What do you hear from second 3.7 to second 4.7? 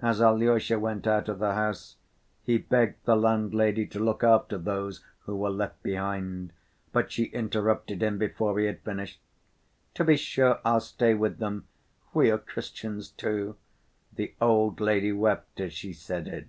to look after